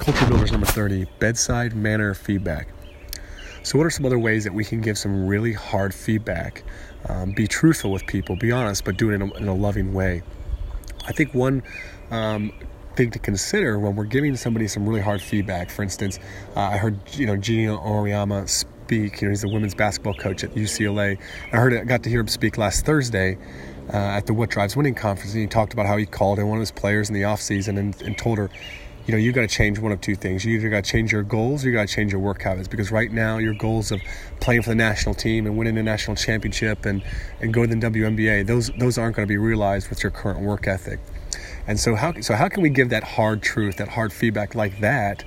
[0.00, 2.68] Culture Builders number 30 Bedside Manner Feedback.
[3.62, 6.62] So, what are some other ways that we can give some really hard feedback?
[7.06, 9.92] Um, be truthful with people, be honest, but do it in a, in a loving
[9.92, 10.22] way.
[11.06, 11.62] I think one
[12.10, 12.50] um,
[12.96, 16.18] thing to consider when we're giving somebody some really hard feedback, for instance,
[16.56, 19.20] uh, I heard you know Geno Auriemma speak.
[19.20, 21.18] You know, he's the women's basketball coach at UCLA.
[21.52, 23.36] I heard, I got to hear him speak last Thursday
[23.92, 26.48] uh, at the What Drives Winning conference, and he talked about how he called in
[26.48, 28.48] one of his players in the offseason and, and told her,
[29.10, 30.44] you know, you got to change one of two things.
[30.44, 32.68] You either got to change your goals or you got to change your work habits
[32.68, 34.00] because right now your goals of
[34.38, 37.02] playing for the national team and winning the national championship and,
[37.40, 40.38] and going to the WNBA, those those aren't going to be realized with your current
[40.38, 41.00] work ethic.
[41.66, 44.78] And so how so how can we give that hard truth, that hard feedback like
[44.78, 45.24] that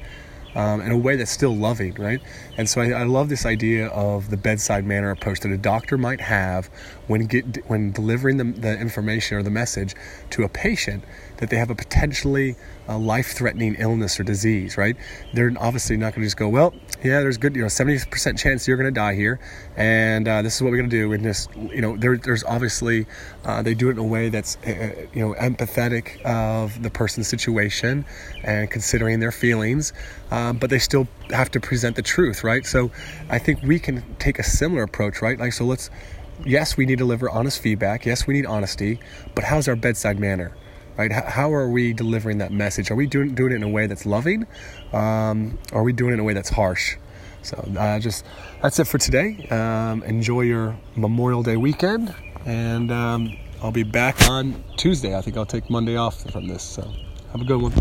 [0.56, 2.22] um, in a way that's still loving, right?
[2.58, 5.98] And so I, I, love this idea of the bedside manner approach that a doctor
[5.98, 6.68] might have
[7.08, 9.96] when get, when delivering the, the information or the message
[10.32, 11.04] to a patient
[11.38, 12.56] that they have a potentially
[12.88, 14.96] uh, life-threatening illness or disease, right?
[15.34, 18.68] They're obviously not going to just go, well, yeah, there's good, you know, 70% chance
[18.68, 19.40] you're going to die here,
[19.76, 21.12] and uh, this is what we're going to do.
[21.12, 23.06] And just, you know, there, there's obviously
[23.44, 27.28] uh, they do it in a way that's, uh, you know, empathetic of the person's
[27.28, 28.06] situation
[28.44, 29.92] and considering their feelings,
[30.32, 32.66] um, but they still have to present the truth, right?
[32.66, 32.92] So
[33.30, 35.38] I think we can take a similar approach, right?
[35.38, 35.90] Like, so let's,
[36.46, 38.06] yes, we need to deliver honest feedback.
[38.06, 39.00] Yes, we need honesty,
[39.36, 40.54] but how's our bedside manner?
[40.98, 41.12] Right?
[41.12, 42.92] How are we delivering that message?
[42.92, 44.46] Are we doing, doing it in a way that's loving?
[44.92, 46.98] Um, are we doing it in a way that's harsh?
[47.42, 48.26] So uh, just
[48.62, 49.48] that's it for today.
[49.50, 52.14] Um, enjoy your Memorial Day weekend,
[52.46, 55.18] and um, I'll be back on Tuesday.
[55.18, 56.64] I think I'll take Monday off from this.
[56.64, 56.90] So
[57.32, 57.74] have a good one.